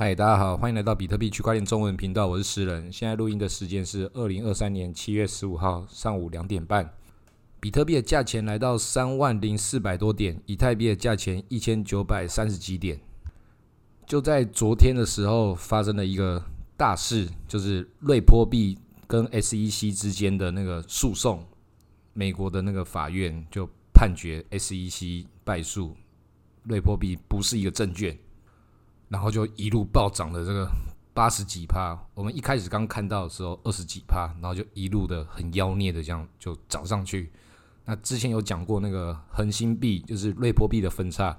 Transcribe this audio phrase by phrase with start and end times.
[0.00, 2.92] 嗨，大家好，欢迎来到比特币区块链中文频道，我是诗人。
[2.92, 6.88] 现在录音的时间是二零二三年七月十五号上午两点半。
[7.58, 13.00] 比特币的价钱来到三万零四百多点，以太币的价钱一千九百三十几点。
[14.06, 16.40] 就在昨天的时候，发生了一个
[16.76, 18.78] 大事，就是瑞波币
[19.08, 21.44] 跟 SEC 之间的那个诉讼，
[22.12, 25.96] 美国的那个法院就判决 SEC 败诉，
[26.62, 28.16] 瑞波币不是一个证券。
[29.08, 30.68] 然后就一路暴涨的这个
[31.14, 37.32] 八十几趴，我们一开始刚看到的时候二十几趴，然后就一路的很妖孽的这样就涨上去。
[37.84, 41.36] 那之前有讲过那个恒星币，就是瑞波币的分叉，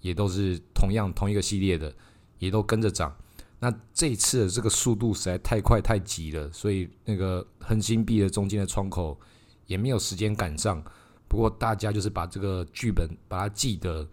[0.00, 1.94] 也都是同样同一个系列的，
[2.38, 3.16] 也都跟着涨。
[3.60, 9.18] 那这一次的这个速度实在太快太急了，所以那个恒星币的中间的窗口
[9.66, 10.82] 也没有时间赶上。
[11.28, 14.06] 不过大家就是把这个剧本把它记得。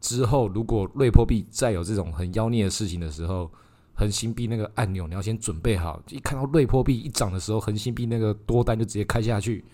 [0.00, 3.50] 之后，如果瑞波币再有这种很妖孽的事情的时候，
[3.94, 6.02] 恒星币那个按钮你要先准备好。
[6.08, 9.64] 一看到瑞波币一涨的时候，恒星币那个多单就直接开下去。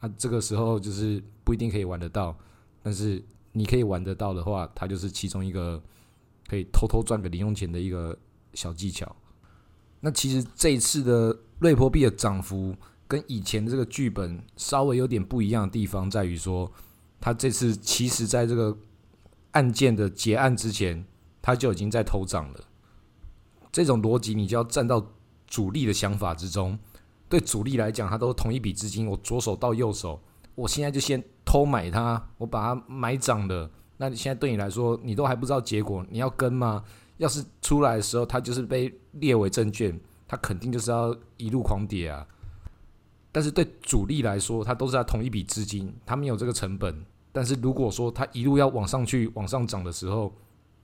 [0.00, 2.36] 那这个时候就是不一定可以玩得到，
[2.84, 5.82] 但是你可以玩得到的话，它就是其中一个
[6.46, 8.16] 可以偷偷赚个零用钱的一个
[8.54, 9.14] 小技巧。
[9.98, 12.72] 那其实这一次的瑞波币的涨幅
[13.08, 16.70] 跟以前的这个剧本稍微有点不一样的地方，在于说，
[17.18, 18.76] 它这次其实在这个
[19.52, 21.04] 案件的结案之前，
[21.40, 22.60] 他就已经在偷涨了。
[23.72, 25.04] 这种逻辑，你就要站到
[25.46, 26.78] 主力的想法之中。
[27.28, 30.20] 对主力来讲，他都同一笔资金，我左手到右手，
[30.54, 33.70] 我现在就先偷买它，我把它买涨的。
[33.98, 36.82] 那你现在对你来说，你都还不知道结果，你要跟吗？
[37.18, 42.26] 要是出来的时候，它就是被列为证券，它肯定就是要一路狂跌啊。
[43.30, 47.04] 但是对主力来说，它都是在同一笔资金，它没有这个成本。
[47.32, 50.32] 但是如果说它一路要往上去、往上涨的时候，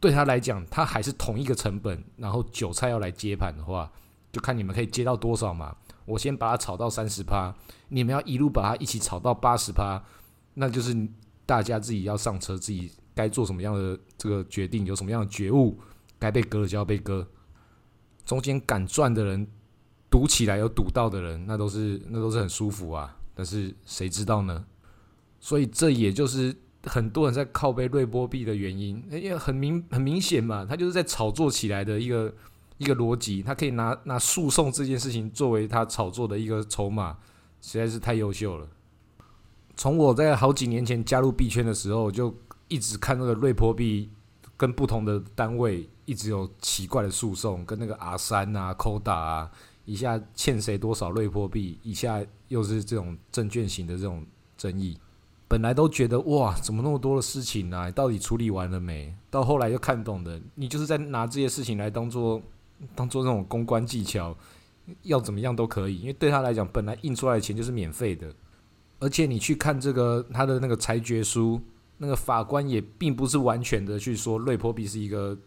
[0.00, 3.90] 对他来讲，他还是同一个成本，然后韭菜要来接盘的话，
[4.30, 5.74] 就看你们可以接到多少嘛。
[6.04, 7.54] 我先把它炒到三十趴，
[7.88, 10.04] 你们要一路把它一起炒到八十趴，
[10.52, 10.94] 那就是
[11.46, 15.80] 大家自己要上车，自己该做什么样的这个决定，有什么样的觉悟，
[16.18, 17.26] 该被割的就要被割。
[18.26, 19.46] 中间敢赚的人，
[20.10, 23.16] 赌起来有赌到的人，那都是那都是很舒服啊。
[23.34, 24.64] 但是谁知道呢？
[25.44, 32.34] 所以这也就是很多人在靠背瑞波币的原因，因为很明很明显嘛，他就是在炒作起来的一个
[32.78, 37.18] 一个逻辑，他可以拿拿诉讼这件事情作为他炒作的一个筹码，
[37.60, 38.66] 实在是太优秀了。
[39.76, 42.34] 从我在好几年前加入币圈的时候，就
[42.68, 44.08] 一直看那个瑞波币
[44.56, 49.50] 跟不同的单位一直有奇怪的诉讼，跟那个 R 三啊、Coda 啊，
[49.84, 54.24] 一下欠谁多少瑞波币，一下又是这种证券型的这种
[54.56, 54.96] 争议。
[55.54, 57.88] 本来都觉得哇，怎么那么多的事情呢？
[57.92, 59.14] 到底处理完了没？
[59.30, 62.42] 到后来又看懂的，你就是在拿这些事情来当做
[62.96, 64.36] 当做那种公关技巧，
[65.02, 66.00] 要怎么样都可以。
[66.00, 68.34] 因为对他来讲，本来印出来的钱就是免费的，
[68.98, 71.60] 而且你去看这个他的那个裁决书，
[71.98, 75.38] 那个法官也并不是完全的去说瑞波币是一个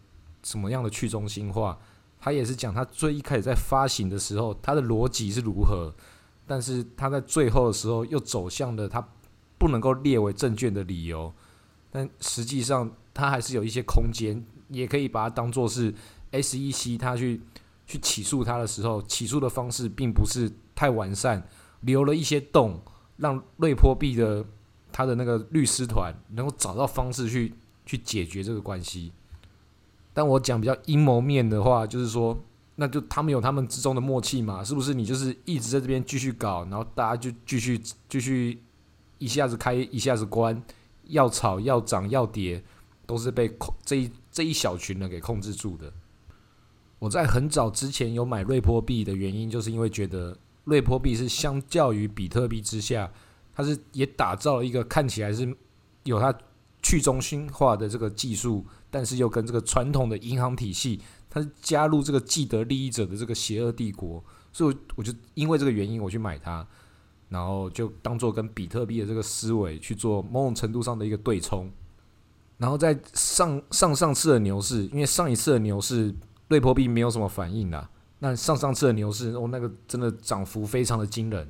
[0.42, 1.78] 什么样的去中心化，
[2.18, 5.92] 他也是讲他最一开始在发行的时候，他的逻辑是如何，
[6.46, 9.06] 但是他在最后的时候又走向了他。
[9.58, 11.32] 不能够列为证券的理由，
[11.90, 15.92] 但实际上它还是有一些空间，也可以把它当做是
[16.30, 17.40] SEC 它去
[17.86, 21.44] 去起诉它的时候，起诉的方式并不是太完善，
[21.80, 22.80] 留了一些洞，
[23.16, 24.44] 让瑞波币的
[24.92, 27.52] 他的那个律师团能够找到方式去
[27.84, 29.12] 去解决这个关系。
[30.14, 32.38] 但我讲比较阴谋面的话，就是说，
[32.76, 34.94] 那就他们有他们之中的默契嘛，是不是？
[34.94, 38.62] 你就是一直在这边继续搞，然后大家就继续继续。
[39.18, 40.62] 一下子开，一下子关，
[41.04, 42.62] 要炒要涨要跌，
[43.06, 45.92] 都是被控这一这一小群人给控制住的。
[46.98, 53.10] 我在很早之前有买瑞波币的原因，就是因为觉得瑞波币是相较于比特币之下，
[53.54, 55.56] 它是也打造了一个看起来是
[56.04, 56.36] 有它
[56.82, 64.22] 去中心化的这个技术，但是又跟这个传统的银行体系，它是加入这个既得利益者的这个邪恶帝国，
[64.52, 66.66] 所以我就因为这个原因我去买它。
[67.28, 71.70] 然后就当做跟比特币的这个思维去做某种程度上的一个对冲，
[72.56, 76.14] 然后在上上上次的牛市，因为上一次的牛市
[76.48, 77.90] 瑞波币没有什么反应啦，
[78.20, 81.46] 那上上次的牛市哦，那个真的涨幅非常的惊人，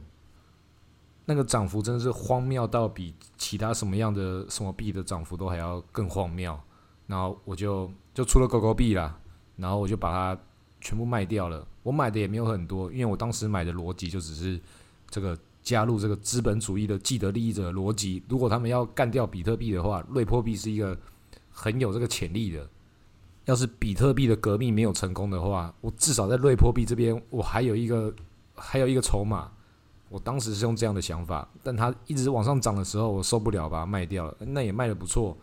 [1.27, 6.59] 那个涨幅真的是荒谬到比其他什么样的什么币的涨幅都还要更荒谬，
[7.07, 9.17] 然后我就就出了狗狗币啦，
[9.55, 10.43] 然后我就把它
[10.81, 14.61] 全部卖掉了，我买的也没有很多，因为我当时买的逻辑就只是
[15.09, 15.39] 这个。
[15.63, 20.99] 加入这个资本主义的既得利益者逻辑，如果他们要干掉比特币的话，瑞波币是一个
[21.51, 22.69] 很有这个潜力的。
[23.45, 28.15] 要是比特币的革命没有成功的话，我至少在瑞波币这边，我还有一个
[28.55, 29.51] 还有一个筹码。
[30.11, 34.35] 我当时是用这样的想法，但它一直往上涨的时候，我受不了，把它卖掉了。
[34.41, 35.37] 那也卖的不错。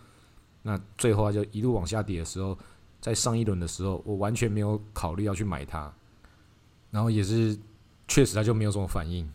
[0.63, 2.57] 那最后它就一路往下跌的时候，
[2.99, 5.93] 在上一轮的时候，我完全没有考虑要去买它。
[6.89, 7.55] 然后也是
[8.07, 9.29] 确实它就没有什么反应。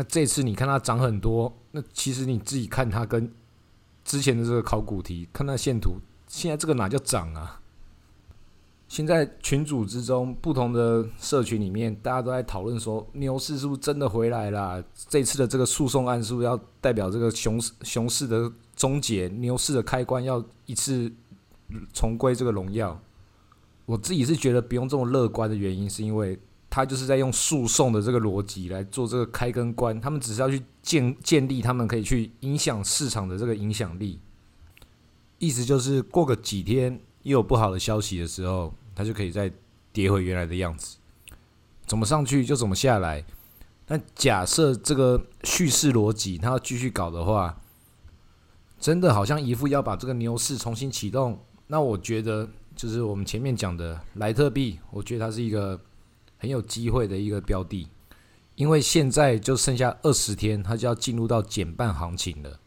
[0.00, 3.30] 那这次你看它涨很多，那其实你自己看它跟
[4.02, 7.60] 之前的这个考古题，看那线图，现在这个哪叫涨啊？
[8.88, 14.82] 现在群组之中，不同的社群里面，大家都在讨论说，牛市是不是真的回来了？
[14.94, 21.12] 这次的这个诉讼案是不是要代表这个熊熊市的终结，牛市的开关要一次
[21.92, 22.98] 重归这个荣耀？
[23.84, 34.18] 我自己是觉得不用这么乐观的原因，是因为他就是在用诉讼的这个逻辑来做这个开跟关，他们只是要去建建立他们可以去影响市场的这个影响力，
[35.38, 38.72] 意思就是过个几天又有不好的消息的时候。
[38.92, 39.50] 它就可以再
[39.94, 40.98] 跌回原来的样子，
[41.86, 43.24] 怎么上去就怎么下来。
[43.86, 47.58] 那假设这个叙事逻辑它要继续搞的话，
[48.78, 51.38] 真的好像一副要把这个牛市重新启动。
[51.68, 52.46] 那我觉得
[52.76, 55.80] 就是我们前面讲的莱特币，我觉得它是一个
[56.40, 57.86] 很有机会的一个标的，
[58.54, 62.58] 因为现在就剩下二十天，它就要进入到减半行情了。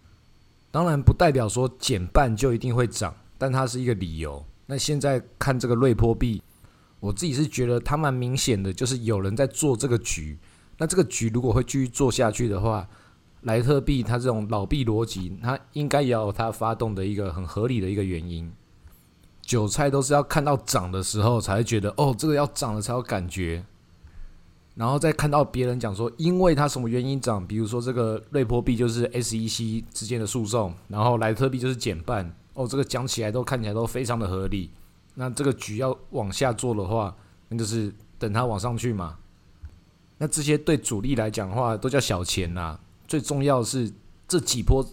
[0.70, 4.46] 当然不代表说减半就一定会涨，但它是一个理由。
[4.68, 6.42] 那现在看这个瑞波币，
[7.00, 10.38] 我自己是觉得它蛮明显的，就是有人在做这个局。
[10.78, 12.88] 那这个局如果会继续做下去的话，
[13.42, 18.52] 莱特币它这种老币逻辑，它应该也有它发动的一个很合理的一个原因。
[19.44, 23.64] 韭菜都是要看到涨的时候才会觉得哦，这个要涨了才有感觉，
[24.74, 32.34] 然后再看到别人讲说，因为它什么原因涨，比如说这个瑞波币就是 SEC 之间的诉讼，然后莱特币就是减半。
[32.54, 34.70] 哦，这个讲起来都看起来都非常的合理。
[35.16, 37.16] 那这个局要往下做的话，
[37.50, 39.18] 那就是等它往上去嘛。
[40.18, 42.80] 那这些对主力来讲的话，都叫小钱呐。
[43.08, 43.92] 最重要的是
[44.28, 44.84] 这几波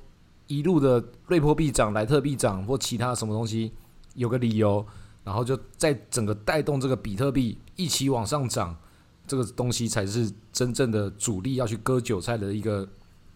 [0.47, 3.73] 一路的瑞波币涨、莱特币涨或其他什么东西，
[4.15, 4.85] 有个理由，
[5.25, 8.77] 然后就在整个带动这个比特币一起往上涨，
[9.27, 12.89] 这个东西才是真正的主力要去割韭菜的一个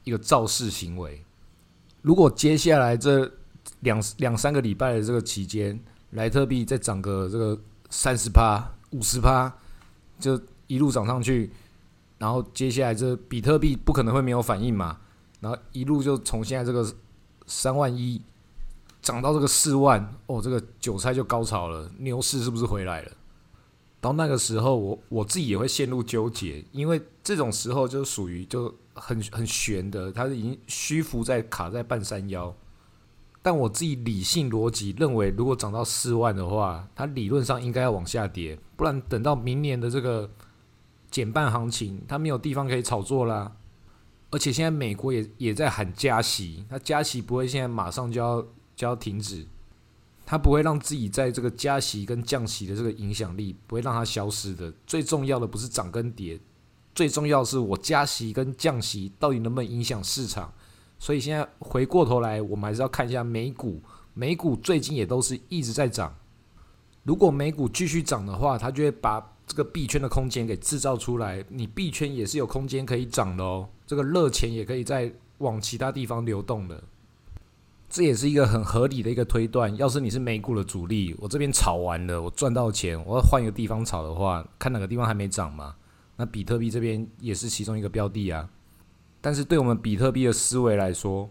[0.04, 1.24] 一个造势行为。
[2.02, 3.30] 如果接下来这
[3.80, 5.78] 两两三个礼拜的这个期间，
[6.10, 7.58] 莱特币再涨个这个
[7.90, 9.52] 三十趴、五十趴，
[10.18, 11.50] 就一路涨上去。
[12.18, 14.98] 然后接下来这比特币不可能会没有反应嘛？
[15.40, 16.86] 然后一路就从现在这个
[17.46, 18.20] 三万一
[19.04, 23.12] 涨到这个四万，哦，这个韭菜就高潮了，牛市是不是回来了？
[24.00, 32.54] 到那个时候，我我自己也会陷入纠结，因为这种时候就属于就很很悬的，它是已经虚浮在卡在半山腰。
[33.42, 40.30] 但我自己理性逻辑认为，如果涨到四万的话，它理论上应该要往下跌，不然等到明年的这个
[41.10, 43.52] 减半行情，它没有地方可以炒作啦。
[44.30, 48.44] 而且现在美国也也在喊加息，它加息不会现在马上就要
[48.76, 49.46] 就要停止，
[50.26, 54.72] 它不会让自己在这个加息跟降息的这个影响力不会让它消失的。
[54.86, 56.38] 最重要的不是涨跟跌，
[56.94, 60.52] 最重要是我加息跟降息到底能不能影响市场。
[60.98, 63.82] 所以现在回过头来，我们还是要看一下美股。
[64.14, 66.16] 美股最近也都是一直在涨。
[67.02, 71.44] 如果美股继续涨的话，它就会把这个币圈的空间给制造出来。
[71.48, 73.69] 你币圈也是有空间可以涨的哦。
[73.86, 76.82] 这个热钱也可以再往其他地方流动的。
[77.94, 79.74] 这也是一个很合理的一个推断。
[79.77, 85.77] 要是你是美股的主力，我这边炒完了，我赚到钱，我要换一个地方炒的话，看哪个地方还没涨嘛？
[86.17, 88.51] 那比特币这边也是其中一个标的啊。
[89.20, 91.31] 但是对我们比特币的思维来说，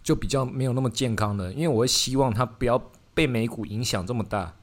[0.00, 2.80] 就比较没有那么健康的，因为我会希望它不要
[3.12, 4.54] 被美股影响这么大。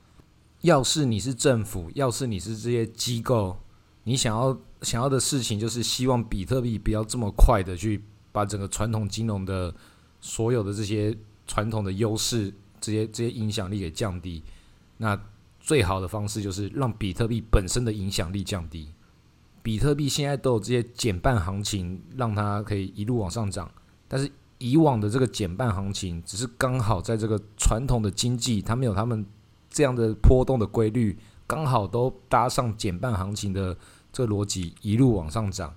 [0.62, 3.58] 要是你是政府，要是你是这些机构，
[4.06, 9.76] 你想要想要的事情就是希望比特币不要这么快的去把整个传统金融的
[10.26, 11.16] 所有的这些
[11.46, 12.52] 传统的优势、
[12.82, 14.42] 这些这些影响力给降低。
[14.98, 15.16] 那
[15.60, 18.92] 最好的方式就是让比特币本身的影响力降低。
[19.62, 23.70] 比特币现在都有这些减半行情，让它可以一路往上涨。
[24.08, 24.28] 但是
[24.58, 29.24] 以往的这个减半行情，只是刚好在这个传统的经济，它没有他们
[29.70, 31.16] 这样的波动的规律，
[31.46, 33.78] 刚好都搭上减半行情的
[34.12, 35.76] 这个逻辑，一路往上涨。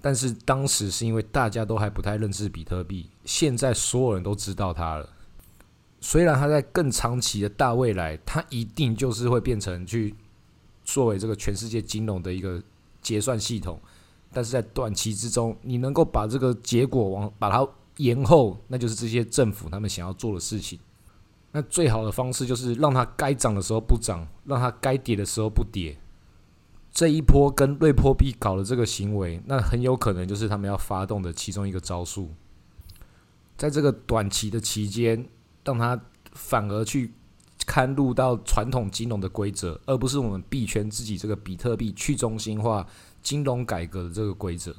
[0.00, 5.08] 但是当时是因为大家都还不太认识比特币，现在所有人都知道它了。
[6.00, 10.14] 虽然它在更长期的大未来，它一定就是会变成去。
[10.84, 12.62] 作为这个全世界金融的一个
[13.02, 13.76] 结算系统，
[14.32, 20.78] 但是在短期之中，你能够把这个结果往把它延后，那就是这些政府他们想要做的事情。
[21.50, 25.98] 那最好的方式就是让它该涨的时候不涨，让它该跌的时候不跌。
[26.96, 32.30] 这一波跟瑞波币搞的这个行为，那很有可能就是他们要发动的其中一个招数。
[33.58, 35.28] 在这个短期的期间，
[35.62, 36.00] 让它
[36.32, 37.12] 反而去
[37.66, 42.86] 刊入到传统金融的规则，而不是我们币圈自己这个比特币去中心化
[43.22, 44.74] 金融改革的这个规则。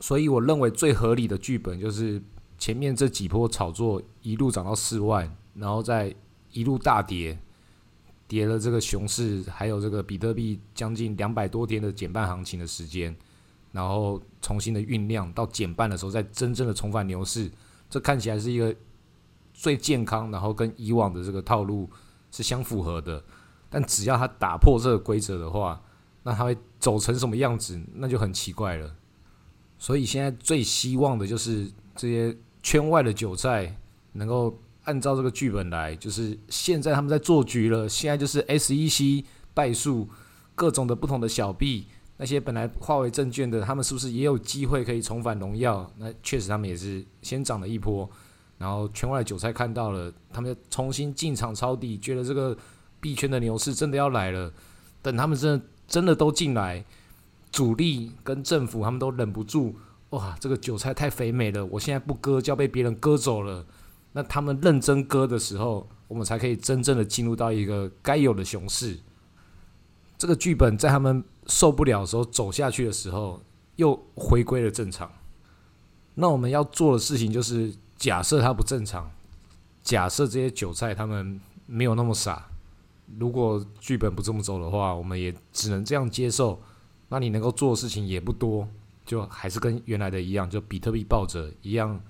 [0.00, 2.22] 所以，我认为最合理的剧本就是
[2.58, 6.14] 前面这几波炒作一路涨到四万，然后再
[6.52, 7.38] 一路大跌，
[8.32, 13.14] 跌了这个熊市，还有这个比特币将近两百多天的减半行情的时间，
[13.72, 17.50] 然后重新的酝酿到减半的时候，再真正的重返牛市。
[17.90, 18.74] 这看起来是一个
[19.52, 21.90] 最健康，然后跟以往的这个套路
[22.30, 23.22] 是相符合的。
[23.68, 25.78] 但只要他打破这个规则的话，
[26.22, 28.96] 那他会走成什么样子，那就很奇怪了。
[29.78, 33.76] 所以现在最希望的就是这些圈外的韭菜
[34.12, 37.88] 能够按照这个剧本来，就是现在他们在做局了。
[37.88, 39.24] 现在就是 SEC
[39.54, 40.08] 败诉，
[40.54, 41.86] 各种的不同的小币。
[42.18, 45.90] 那些本来化为证券的，他们是不是也有机会可以重返荣耀？
[45.98, 48.08] 那确实，他们也是先涨了一波，
[48.58, 52.56] 然后圈外的韭菜看到了，他们重新进场抄底，觉得这个
[53.00, 54.52] 币圈的牛市真的要来了。
[55.00, 56.84] 等他们真的真的都进来，
[57.50, 59.74] 主力跟政府他们都忍不住，
[60.10, 63.64] 哇，这个韭菜太肥美了，我现在不割就要被别人割走了。
[64.12, 68.98] 那他们认真割的时候，我们才可以真正的进入到一个该有的熊市。
[70.16, 71.24] 这个剧本在他们。
[71.48, 73.42] 受不了的时候，走下去的时候，
[73.74, 75.10] 又回归了正常。
[76.14, 79.10] 那我们要做的事情就是，假设它不正常，
[79.82, 82.46] 假设这些韭菜他们没有那么傻。
[83.18, 86.62] 如果剧本不这么走的话，我们也只能这样接受。
[87.08, 88.68] 那你能够做的事情也不多，
[89.04, 92.00] 就还是跟原来的一样，就比特币抱着一样，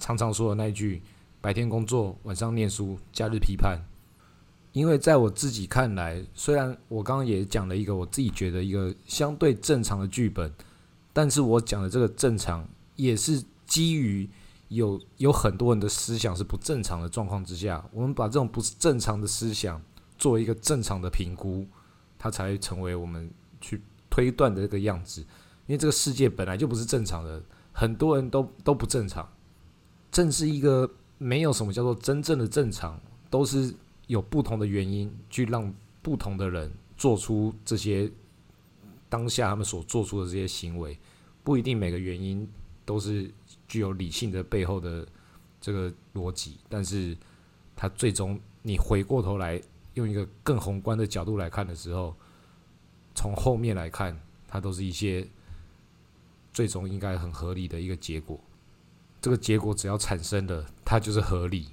[0.00, 1.00] 常常说的那一句：
[1.40, 3.80] 白天工作，晚上念书，假日批判。
[4.72, 10.52] 因为在我自己看来，虽然我刚刚也讲了一个我自己觉得一个相对正常的剧本，
[11.12, 14.28] 但是我讲的这个正常也是基于
[14.68, 19.82] 有有很多人的思想是不正常的状况之下，我们把这种不是正常的思想
[20.16, 21.66] 做一个正常的评估，
[22.16, 23.28] 它才成为我们
[23.60, 25.22] 去推断的这个样子。
[25.66, 27.42] 因为这个世界本来就不是正常的，
[27.72, 29.28] 很多人都都不正常，
[30.12, 30.88] 正是一个
[31.20, 33.00] 没有什么叫做真正的正常，
[33.30, 33.72] 都是。
[34.06, 35.72] 有不同的原因去让
[36.02, 38.10] 不同的人做出这些
[39.08, 40.98] 当下他们所做出的这些行为，
[41.44, 42.44] 不一定每个原因
[42.84, 43.32] 都是
[43.68, 45.06] 具有理性的背后的
[45.60, 47.16] 这个逻辑，但是
[47.76, 49.62] 他最终你回过头来
[49.94, 52.12] 用一个更宏观的角度来看的时候，
[53.14, 55.24] 从后面来看，它都是一些
[56.52, 58.40] 最终应该很合理的一个结果。
[59.20, 61.68] 这个结果只要产生的，它就是合理。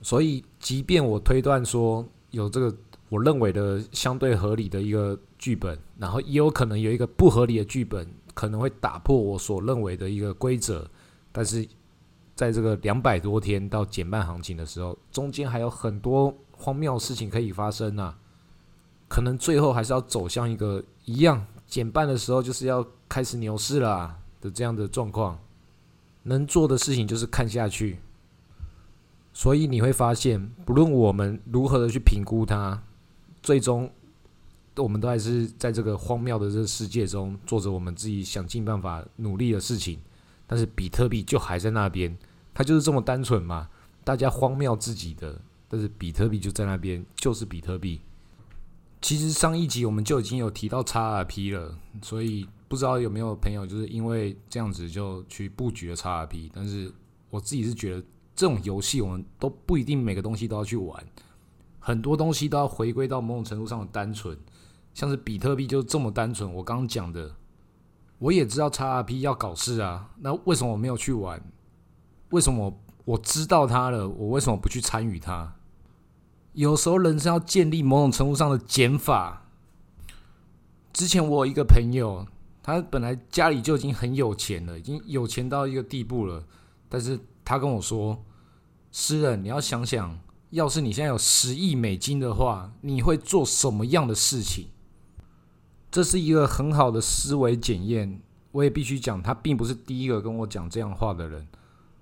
[0.00, 2.76] 所以，即便我推断说有这个
[3.08, 10.90] 我认为的相对合理的一个剧本，然后也有可能有一个不合理的剧本，可能会打破我所认为的一个规则。
[11.30, 11.66] 但是，
[12.34, 18.18] 在这个两百多天到减半行情的时候，中间还有很多荒谬事情可以发生啊！
[19.08, 25.38] 可能最后还是要走向一个一样减半的时候，就是要开始牛市啦的这样的状况。
[26.24, 27.98] 能做的事情就是看下去。
[29.32, 32.82] 所以你会发现，不论我们如何的去评估它，
[33.42, 33.90] 最终
[34.76, 39.98] 我们都还是在这个荒谬的这个世界中做着我们自己想尽办法努力的事情。
[40.46, 42.14] 但是比特币就还在那边，
[42.52, 43.68] 它就是这么单纯嘛？
[44.04, 48.00] 大家荒谬自己的，但是比特币就在那边，就是比特币。
[49.00, 56.50] 其实上一集我们就已经有提到 XRP 了，所以不知道有没有朋友就是因为这样子就去布局了 XRP。
[56.54, 56.90] 但是
[57.28, 58.02] 我自己是觉得。
[58.34, 61.04] 这种游戏我们都不一定每个东西都要去玩，
[61.78, 64.36] 很多东西都要回归到某种程度上的单纯，
[64.94, 66.50] 像是比特币就这么单纯。
[66.50, 67.36] 我刚刚讲的，
[68.18, 71.42] 我也知道 XRP 要搞事啊，那为什么我没有去玩？
[72.30, 72.74] 为什么
[73.04, 75.52] 我知道它了，我为什么不去参与它？
[76.54, 79.46] 有时候人生要建立某种程度上的减法。
[80.94, 82.26] 之前我有一个朋友，
[82.62, 86.44] 他本来家里就已经很有钱了，已经有钱到一个地步了，
[86.88, 87.18] 但是。
[87.44, 88.24] 他跟我说
[88.92, 90.16] ：“诗人，你要想想，
[90.50, 94.68] 要是你现在有十亿美金的话，你会做什么样的事情？”
[95.90, 98.22] 这是一个很好的思维检验。
[98.52, 101.44] 我也必须讲，他并不是第一个跟我讲这样话的人。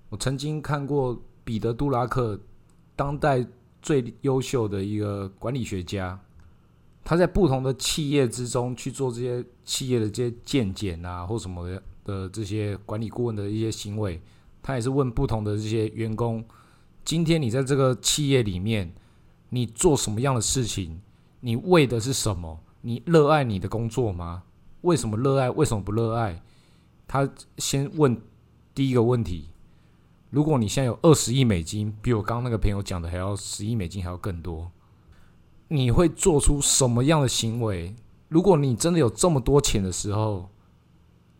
[0.09, 2.39] 我曾经看过彼得·杜拉克，
[2.95, 3.43] 当代
[3.81, 6.17] 最优秀的一个管理学家，
[7.03, 14.21] 他在不同的企业之中去做这些企业的这些见解啊，或什么的这些管理顾问的一些行为。
[14.63, 16.45] 他也是问不同的这些员工，
[17.03, 18.93] 今天你在这个企业里面，
[19.49, 21.01] 你做什么样的事情？
[21.39, 22.59] 你为的是什么？
[22.81, 24.43] 你热爱你的工作吗？
[24.81, 25.49] 为什么热爱？
[25.49, 26.43] 为什么不热爱？
[27.07, 27.27] 他
[27.57, 28.21] 先问
[28.75, 29.49] 第一个问题：
[30.29, 34.71] 如果你现在有二十亿美金，比我刚刚那个朋友讲的还要十亿美金还要更多，
[35.73, 37.95] 你会做出什么样的行为？
[38.27, 40.49] 如果你真的有这么多钱的时候，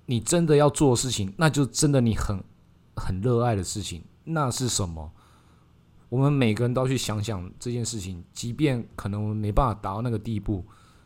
[0.06, 2.42] 你真的要做的事情，那就真的你很
[2.96, 5.12] 很热爱的事情，那是什么？
[6.08, 10.64] 我们每个人都去想想这件事情，即便可能我们没办法达到那个地步。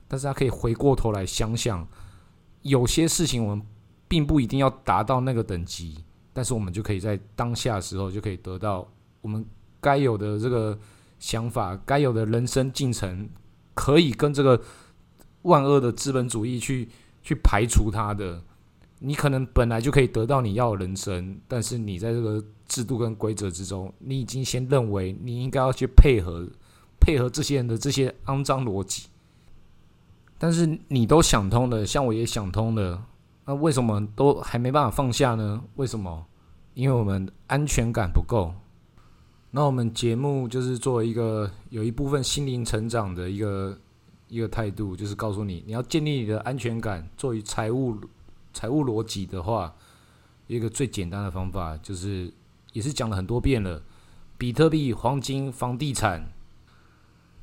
[0.07, 1.87] 但是他可以回过头来想想，
[2.61, 3.65] 有些事情我们
[4.07, 8.87] 并不一定要达到那个等级，但是我们就可以在当下的时候就可以得到
[9.21, 9.43] 我们
[9.81, 10.77] 该有的这个
[11.19, 13.29] 想法，该有的人生进程，
[13.73, 14.61] 可以跟这个
[15.43, 16.89] 万恶的资本主义去
[17.21, 18.41] 去排除它的。
[18.99, 26.47] 你可能本来就可以得到你要的人生，但是你在这个制度跟规则之中，你已经先认为你应该要去配合
[26.99, 29.07] 配合这些人的这些肮脏逻辑。
[30.37, 33.05] 但是你都想通了，像我也想通了，
[33.45, 35.61] 那为什么都还没办法放下呢？
[35.75, 36.25] 为什么？
[36.73, 38.53] 因为我们安全感不够。
[39.55, 43.79] 那我们节目就是做一个有一部分心灵成长的一个
[44.27, 47.09] 一个态度，就是告诉你，你要建立你的安全感。
[47.15, 47.97] 作为财务
[48.53, 49.73] 财务逻辑的话，
[50.47, 52.33] 一个最简单的方法就是，
[52.73, 53.81] 也是讲了很多遍了，
[54.37, 56.33] 比特币、黄金、房地产。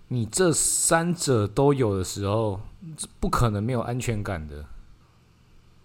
[0.09, 2.61] 你这三者都有的时候，
[3.21, 4.67] 不可能没有安全感的。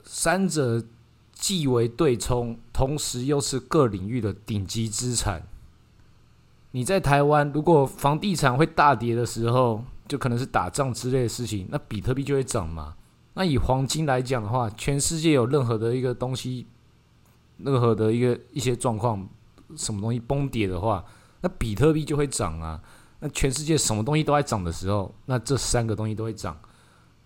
[0.04, 0.84] 三者
[1.32, 5.48] 既为对冲，同时又是各领域的顶级资产。
[6.78, 12.94] 你在台湾，如果房地产会大跌的时候，就可能是打仗之类的事情，那比特币就会涨嘛。
[13.34, 16.68] 那以黄金来讲的话，全世界有任何的一个东西，
[17.58, 19.28] 任何的一个一些状况，
[19.76, 21.04] 什么东西崩跌的话，
[21.42, 22.80] 那比特币就会涨啊。
[23.22, 26.56] 那全世界什么东西都在涨的时候，那这三个东西都会涨，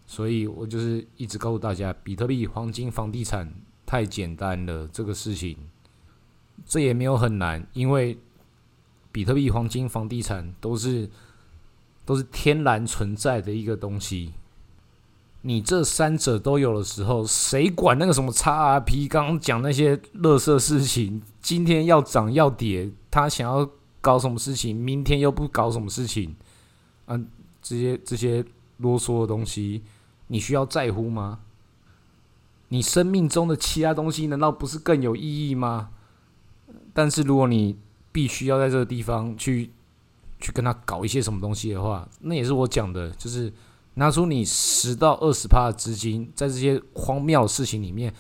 [0.06, 3.54] 所以我就是一直告诉大家，比特币、黄金、房地产
[3.86, 5.58] 太简单了，这个事情，
[6.66, 8.18] 这也没有很难，因为
[9.12, 11.10] 比特币、黄金、房地产都是
[12.06, 14.34] 都是天然存在的一个东西，
[15.42, 19.08] 你这三者都有的时候，谁管那个什么 XRP？
[19.08, 23.70] 刚刚讲那些乐色事情，今天要涨要跌，他想要。
[24.04, 24.76] 搞什么事情？
[24.76, 26.36] 明天又不搞什么事情？
[27.06, 27.28] 嗯，
[27.62, 28.44] 这些这些
[28.78, 29.84] 啰嗦的东西，
[30.26, 31.38] 你需要在乎吗？
[32.70, 35.92] 你生命中的其他东西难道不是更有意义吗？
[36.96, 37.78] 但是如果你
[38.12, 39.72] 必须要在这个地方去
[40.40, 43.52] 去跟他搞一些什么东西的话，那也是我讲的，就是
[43.96, 48.14] 拿出你十到二十趴的资金，在这些荒谬的事情里面，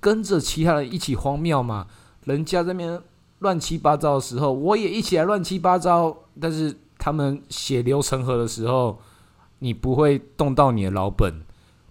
[0.00, 1.86] 跟着其他人一起荒谬嘛？
[2.24, 3.02] 人家这边。
[3.40, 6.16] 乱七八糟的时候，我也一起来乱七八糟。
[6.40, 8.98] 但是他们血流成河的时候，
[9.58, 11.30] 你不会动到你的老本；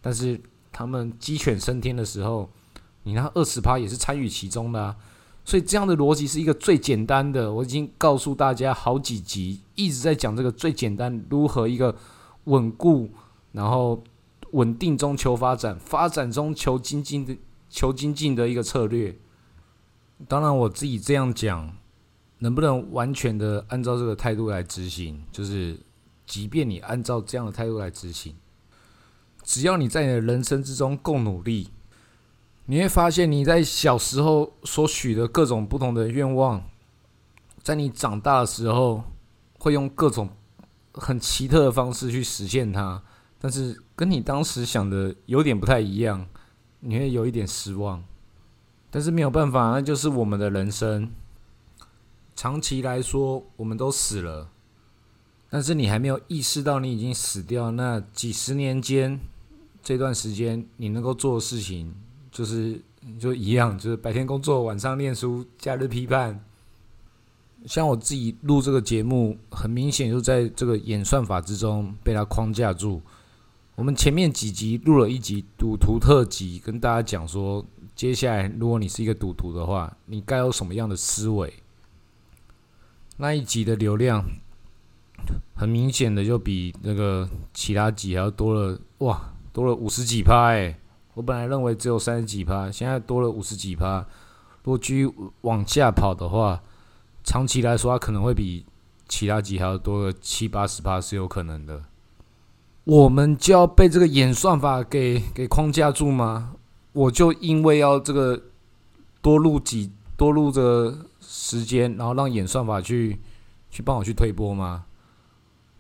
[0.02, 0.42] 但是
[0.72, 2.50] 他们鸡犬升天的时候，
[3.04, 4.96] 你那二十趴也是参与其中的。
[5.46, 7.54] 所以这样的逻辑是一个最简单的。
[7.54, 11.96] 我已经告诉大家好几集，一直在讲这个最简单如何一个
[12.46, 13.12] 稳固，
[13.52, 14.04] 然后
[14.52, 17.38] 稳定中求发展，发展中求精进的
[17.70, 19.16] 求精进的一个策略。
[20.28, 21.78] 当然，我自己这样讲，
[22.40, 25.22] 能不能完全的按照这个态度来执行？
[25.32, 25.80] 就是，
[26.26, 28.36] 即便你按照这样的态度来执行，
[29.44, 31.70] 只要你在你的人生之中够努力，
[32.68, 36.64] 你会发现你在小时候所许的各种不同的愿望，
[37.62, 39.04] 在你长大的时候，
[39.60, 40.30] 会用各种
[40.94, 43.04] 很奇特的方式去实现它，
[43.40, 46.28] 但是跟你当时想的有点不太一样，
[46.80, 48.04] 你会有一点失望。
[48.90, 51.12] 但是没有办法，那就是我们的人生。
[52.36, 54.50] 长期来说，我们都死了，
[55.50, 57.72] 但是你还没有意识到你已经死掉。
[57.72, 59.20] 那几十年间，
[59.84, 61.94] 这段时间你能够做的事情，
[62.36, 62.78] 就是
[63.18, 66.44] 就一样，就是白天工作，晚上念书，假日批判。
[67.66, 73.02] 像我自己录这个节目，很明显就在这个演算法之中被它框架住。
[73.76, 77.66] 我们前面几集录了一集赌徒特辑，跟大家讲说。
[77.96, 81.54] 接下来，如果你是一个赌徒的话，你该有什么样的思维？
[83.16, 84.22] 那一集的流量
[85.56, 90.78] 很明显的就比那个其他集还要多了，哇，多了五十几趴哎！
[91.16, 94.06] 我本来认为只有三十几趴，现在多了五十几趴。
[94.64, 96.62] 如果继续往下跑的话，
[97.24, 98.66] 长期来说，它可能会比
[99.08, 101.82] 其他几还要多个七八十趴是有可能的。
[102.84, 106.54] 我们就要被这个演算法给给框架住吗？
[106.94, 108.42] 我就因为要这个
[109.22, 113.20] 多录几多录这个时间，然后让演算法去
[113.72, 114.86] 去帮我去推波吗？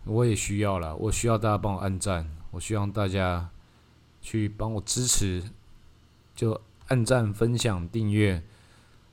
[0.06, 3.50] 我也需要了，我需要大家帮我按赞，我希望大家
[4.26, 5.44] 去帮我支持，
[6.36, 8.42] 就按赞、分享、订阅。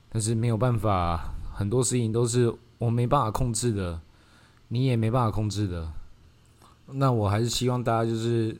[0.09, 4.01] 但是没有办法，很多事情都是我没办法控制的，
[4.69, 5.87] 你也没办法控制的。
[6.87, 8.59] 那我还是希望大家就是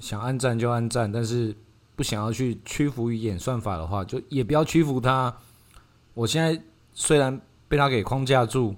[0.00, 1.56] 想按赞就按赞，但是
[1.94, 5.32] 不想要去屈服于演算法的话，就也不要屈服它。
[6.14, 6.60] 我现在
[6.92, 8.74] 虽然被他给框架住，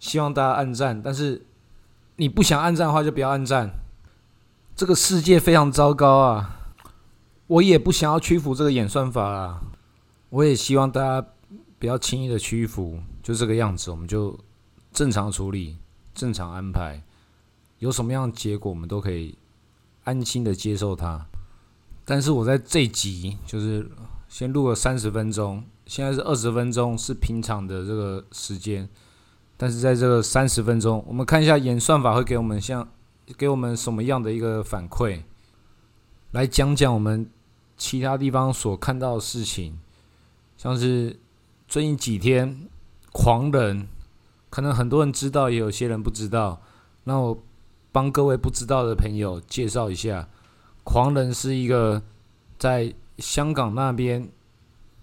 [0.00, 1.46] 希望大家按赞，但是
[2.16, 3.70] 你不想按赞的话，就不要按赞。
[4.76, 6.60] 这个世界非常糟糕啊！
[7.46, 9.62] 我也不想要屈服这个演算法啊！
[10.28, 11.26] 我也希望大家。
[11.78, 14.36] 不要轻易的屈服，就这个样子，我们就
[14.94, 15.76] 正常处理、
[16.14, 17.02] 正常安排，
[17.80, 19.36] 有什么样的结果，我们都可以
[20.04, 21.26] 安心的接受它。
[22.06, 23.86] 但是我在这集就是
[24.26, 28.88] 先录了三十分钟，现在是二十分钟，是平常的这个时间。
[29.58, 32.88] 但是在这个三十分钟，我们看一下演算法会给我们像
[33.36, 35.22] 给我们什么样的一个反馈，
[36.32, 37.30] 来讲讲我们
[37.76, 39.78] 其他地方所看到的事情，
[40.56, 41.18] 像是。
[41.68, 42.68] 最近几天，
[43.10, 43.88] 狂人
[44.50, 46.62] 可能很多人知道，也有些人不知道。
[47.02, 47.42] 那我
[47.90, 50.28] 帮各位不知道的朋友介绍一下，
[50.84, 52.00] 狂人是一个
[52.56, 54.30] 在香港那边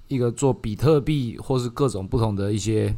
[0.07, 2.95] 一个做比特币或是各种不同的一些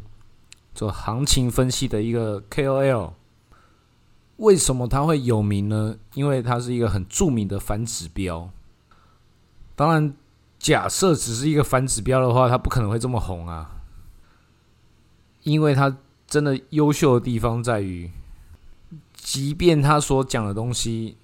[0.76, 3.14] 做行情分析的一个 KOL。
[4.38, 5.98] 为什么他会有名呢？
[6.14, 8.50] 因为他是一个很著名的反指标。
[9.76, 10.14] 当然。
[10.58, 13.84] 假设只是一个反指标的话，他不可能会这么红啊！
[15.44, 15.96] 因为他
[16.26, 18.10] 真的优秀的地方在于，
[19.14, 21.18] 即便他所讲的东西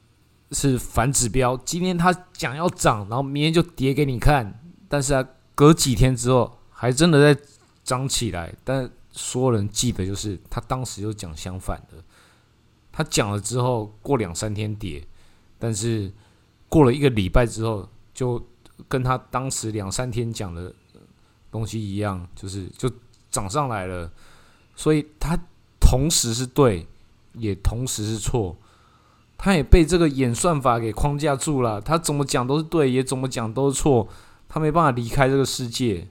[0.51, 7.41] 是反指标，今天他讲要涨，然后明天就跌给你看，但是啊，隔几天之后还真的在
[7.83, 8.53] 涨起来。
[8.63, 11.97] 但所有人记得就是他当时就讲相反的，
[12.91, 15.05] 他讲了之后过两三天跌，
[15.57, 16.11] 但是
[16.69, 18.41] 过了一个礼拜之后就。
[18.87, 20.73] 跟他当时两三天讲的
[21.51, 22.91] 东西一样，就是就
[23.29, 24.11] 涨上来了，
[24.75, 25.37] 所以他
[25.79, 26.87] 同时是对，
[27.33, 28.57] 也同时是错，
[29.37, 34.09] 他也被这个演算法给框架住了，他怎么讲都是对，也怎么讲都是错，
[34.49, 36.07] 他没办法离开这个世界。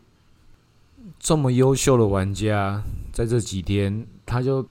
[1.19, 4.65] 这么优秀的玩家，在这几天他就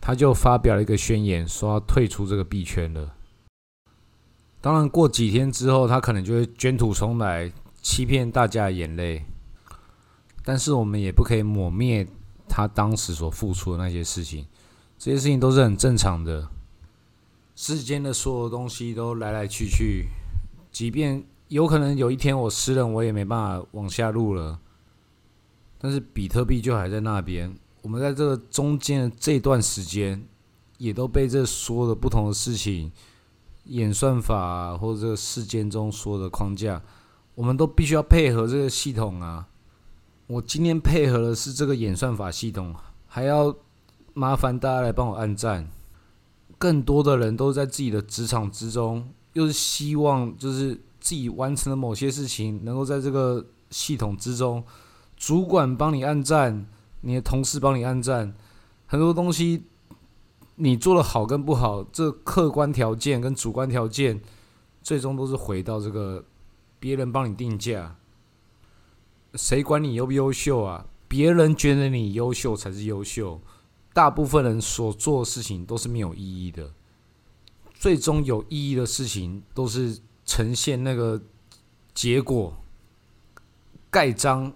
[0.00, 3.14] 他就发表了一个宣言，说要退出这个币圈了。
[4.60, 9.24] 当然，过几天之后，他可能就会卷土重来，欺骗大家的眼泪。
[10.44, 12.06] 但是，我们也不可以抹灭
[12.48, 14.46] 他当时所付出的那些事情，
[14.98, 16.48] 这些事情都是很正常的。
[17.54, 20.08] 世间的所有东西都来来去去，
[20.72, 24.58] 即便有可能有一天我失了，我也没办法往下录了。
[25.78, 27.54] 但是，比特币就还在那边。
[27.82, 30.26] 我们在这个中间的这段时间，
[30.78, 32.90] 也都被这所有的不同的事情。
[33.64, 36.82] 演算法或者这个事件中说的框架，
[37.34, 39.46] 我们都必须要配合这个系统啊！
[40.26, 42.74] 我今天配合的是这个演算法系统，
[43.06, 43.54] 还要
[44.14, 45.68] 麻烦大家来帮我按赞。
[46.56, 54.64] 更多的人都在自己的职场之中，又是希望就是自己完成了某些事情，能够在这个系统之中，
[55.14, 56.66] 主管帮你按赞，
[57.00, 58.34] 你的同事帮你按赞，
[58.86, 59.64] 很多东西。
[60.60, 64.20] 你做的好跟不好，这客观条件跟主观条件，
[64.82, 66.24] 最终都是回到这个
[66.80, 67.94] 别人帮你定价。
[69.34, 70.84] 谁管你优不优秀啊？
[71.06, 73.40] 别人觉得你优秀才是优秀。
[73.92, 76.72] 大部分人所做的事情都是没有意义的。
[77.74, 81.22] 最终有意义的事情，都是呈现那个
[81.94, 82.52] 结果，
[83.90, 84.52] 盖章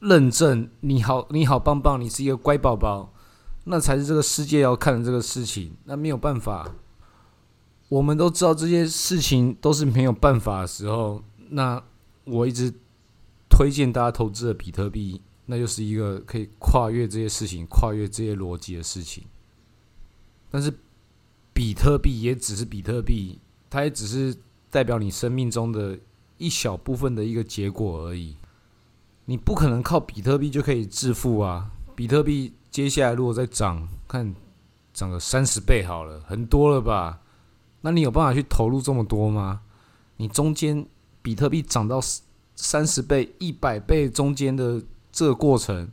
[0.00, 0.68] 认证。
[0.80, 3.12] 你好，你好，棒棒，你是一个乖宝宝。
[3.64, 5.74] 那才是这个世界要看的这个事情。
[5.84, 6.72] 那没有办法，
[7.88, 11.22] 我们都知道这些事情都是没有办法的时候。
[11.48, 11.82] 那
[12.24, 12.72] 我一直
[13.48, 19.24] 推荐大家投资的比特币，那就是一个可以跨越这些事情、跨越这些逻辑的事情。
[20.48, 20.72] 但是，
[21.52, 24.36] 比特币也只是比特币，它也只是
[24.70, 25.98] 代表你生命中的
[26.38, 28.36] 一小部分的一个结果而已。
[29.26, 31.70] 你不可能靠比特币就可以致富啊！
[31.94, 32.54] 比特币。
[32.68, 34.34] 接下来如果再涨，看
[34.92, 37.20] 涨个三十倍好了，很多了吧？
[37.80, 39.62] 那你有办法去投入这么多吗？
[40.18, 40.86] 你中间
[41.22, 41.98] 比特币涨到
[42.54, 45.88] 三十倍、一百倍中间的这个过程，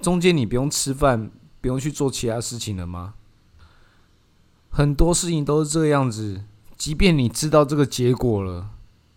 [0.00, 1.30] 中间你不用吃饭，
[1.62, 3.14] 不用去做其他事情了吗？
[4.68, 6.44] 很多事情都是这样子。
[6.76, 8.68] 即便你知道这个结果了，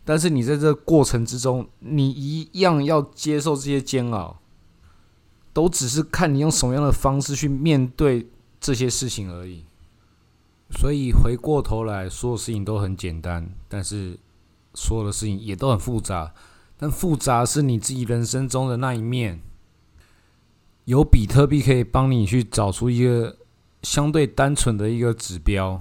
[0.05, 4.39] 但是你在这过程之中，你一样要接受这些煎熬。
[5.51, 9.63] 都只是看你用什么样的方式去面对这些事情而已。
[10.69, 14.19] 所以回过头来，所有事情都很简单，但是
[14.73, 16.33] 所有的事情也都很复杂。
[16.75, 19.39] 但复杂是你自己人生中的那一面。
[20.83, 23.37] 有比特币可以帮你去找出一个
[23.81, 25.79] 相对单纯的一个指标。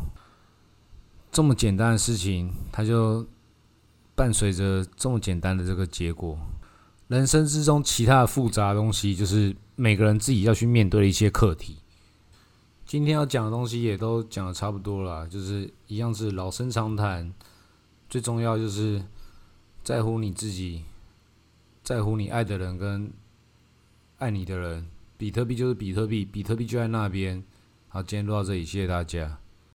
[1.32, 3.26] 这么简单的事情，它就
[4.14, 6.38] 伴随着这么简单的这个结果。
[7.08, 11.78] 人生之中，其他的复杂东西，就是每个人自己要去面对的一些课题。
[12.86, 17.32] 今天要讲的东西也都讲的差不多了，就是一样是老生常谈。
[18.08, 19.02] 最重要就是
[19.82, 20.84] 在乎你自己，
[21.82, 23.12] 在乎你爱的人跟
[24.18, 24.86] 爱你的人。
[25.16, 27.42] 比特币就是比特币，比特币就在那边。
[27.88, 29.38] 好，今天录到这里，谢谢大家。